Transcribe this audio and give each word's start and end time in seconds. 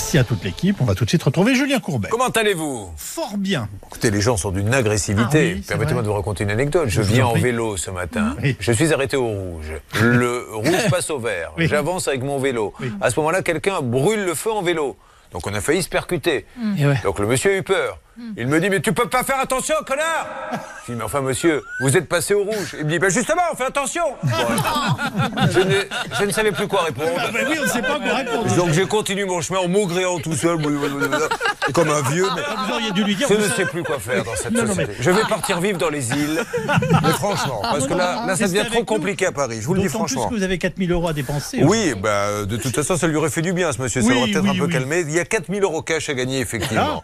Merci 0.00 0.16
à 0.16 0.24
toute 0.24 0.42
l'équipe. 0.44 0.80
On 0.80 0.86
va 0.86 0.94
tout 0.94 1.04
de 1.04 1.10
suite 1.10 1.22
retrouver 1.22 1.54
Julien 1.54 1.78
Courbet. 1.78 2.08
Comment 2.10 2.30
allez-vous? 2.30 2.90
Fort 2.96 3.36
bien. 3.36 3.68
Écoutez, 3.86 4.10
les 4.10 4.22
gens 4.22 4.38
sont 4.38 4.50
d'une 4.50 4.72
agressivité. 4.72 5.50
Ah 5.52 5.56
oui, 5.56 5.60
Permettez-moi 5.68 6.00
de 6.02 6.08
vous 6.08 6.14
raconter 6.14 6.44
une 6.44 6.50
anecdote. 6.50 6.88
Je 6.88 7.02
viens 7.02 7.26
en 7.26 7.34
vélo 7.34 7.76
ce 7.76 7.90
matin. 7.90 8.34
Oui. 8.42 8.56
Je 8.58 8.72
suis 8.72 8.94
arrêté 8.94 9.18
au 9.18 9.26
rouge. 9.26 9.72
Le 10.00 10.46
rouge 10.54 10.86
passe 10.90 11.10
au 11.10 11.18
vert. 11.18 11.52
Oui. 11.58 11.68
J'avance 11.68 12.08
avec 12.08 12.22
mon 12.22 12.38
vélo. 12.38 12.72
À 13.02 13.10
ce 13.10 13.20
moment-là, 13.20 13.42
quelqu'un 13.42 13.82
brûle 13.82 14.24
le 14.24 14.34
feu 14.34 14.50
en 14.50 14.62
vélo. 14.62 14.96
Donc 15.32 15.46
on 15.46 15.52
a 15.52 15.60
failli 15.60 15.82
se 15.82 15.90
percuter. 15.90 16.46
Ouais. 16.58 16.98
Donc 17.04 17.18
le 17.18 17.26
monsieur 17.26 17.50
a 17.52 17.56
eu 17.58 17.62
peur. 17.62 17.98
Il 18.36 18.46
me 18.46 18.60
dit 18.60 18.70
mais 18.70 18.80
tu 18.80 18.92
peux 18.92 19.08
pas 19.08 19.22
faire 19.24 19.38
attention 19.40 19.74
connard 19.86 20.26
Je 20.86 20.92
dis 20.92 20.98
mais 20.98 21.04
enfin 21.04 21.20
monsieur 21.20 21.62
vous 21.80 21.96
êtes 21.96 22.08
passé 22.08 22.34
au 22.34 22.44
rouge. 22.44 22.76
Il 22.78 22.84
me 22.86 22.90
dit 22.90 22.98
ben 22.98 23.10
justement 23.10 23.42
on 23.52 23.56
fait 23.56 23.64
attention. 23.64 24.02
Bon, 24.22 25.42
je, 25.52 25.60
ne, 25.60 25.74
je 26.18 26.24
ne 26.24 26.30
savais 26.32 26.52
plus 26.52 26.66
quoi 26.66 26.82
répondre. 26.82 27.10
Ah 27.18 27.28
ben 27.32 27.46
oui, 27.48 27.56
on 27.60 27.64
ne 27.64 27.68
sait 27.68 27.82
pas 27.82 27.98
quoi 28.00 28.14
répondre. 28.14 28.56
Donc 28.56 28.72
j'ai 28.72 28.86
continué 28.86 29.24
mon 29.24 29.40
chemin 29.40 29.60
en 29.60 29.68
maugréant 29.68 30.18
tout 30.18 30.34
seul, 30.34 30.56
comme 31.72 31.88
un 31.90 32.02
vieux. 32.10 32.26
mais 32.34 32.42
Ah, 32.46 32.64
Vous 32.66 32.72
auriez 32.74 32.92
dû 32.92 33.04
lui 33.04 33.14
dire. 33.16 33.28
je 33.28 33.34
ne 33.34 33.48
sais 33.48 33.64
plus 33.66 33.82
quoi 33.82 33.98
faire 33.98 34.24
dans 34.24 34.34
cette 34.36 34.52
Non, 34.52 34.62
non, 34.62 34.68
société. 34.68 34.92
mais- 34.98 35.02
Je 35.04 35.10
vais 35.10 35.22
partir 35.28 35.60
vivre 35.60 35.78
dans 35.78 35.88
les 35.90 36.10
îles. 36.10 36.42
Mais 37.02 37.12
franchement, 37.12 37.60
parce 37.62 37.86
que 37.86 37.94
là, 37.94 38.24
là 38.26 38.36
ça 38.36 38.46
devient 38.46 38.64
trop 38.70 38.84
compliqué 38.84 39.26
à 39.26 39.32
Paris. 39.32 39.58
Je 39.60 39.66
vous 39.66 39.74
le 39.74 39.80
dis 39.80 39.86
plus 39.86 39.94
franchement. 39.94 40.28
que 40.28 40.34
vous 40.34 40.42
avez 40.42 40.58
4000 40.58 40.90
euros 40.92 41.08
à 41.08 41.12
dépenser. 41.12 41.62
Oui, 41.62 41.94
bah, 42.00 42.44
de 42.44 42.56
toute 42.56 42.74
façon, 42.74 42.96
ça 42.96 43.06
lui 43.06 43.16
aurait 43.16 43.30
fait 43.30 43.42
du 43.42 43.52
bien, 43.52 43.72
ce 43.72 43.80
monsieur. 43.80 44.00
Ça 44.02 44.08
Oui, 44.08 44.14
l'aurait 44.14 44.30
peut-être 44.30 44.44
oui, 44.44 44.50
un 44.50 44.58
peu 44.58 44.66
oui. 44.66 44.72
calmé. 44.72 45.00
Il 45.06 45.12
y 45.12 45.20
a 45.20 45.24
4000 45.24 45.62
euros 45.62 45.82
cash 45.82 46.08
à 46.08 46.14
gagner, 46.14 46.40
effectivement. 46.40 47.02